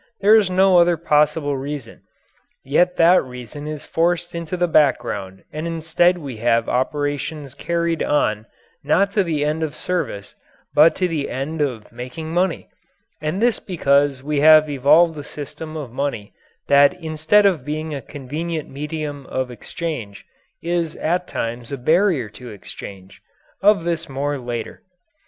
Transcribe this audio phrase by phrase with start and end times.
[0.19, 2.01] There is no other possible reason,
[2.63, 8.47] yet that reason is forced into the background and instead we have operations carried on,
[8.83, 10.33] not to the end of service,
[10.73, 12.67] but to the end of making money
[13.21, 16.33] and this because we have evolved a system of money
[16.67, 20.25] that instead of being a convenient medium of exchange,
[20.63, 23.21] is at times a barrier to exchange.
[23.61, 24.81] Of this more later.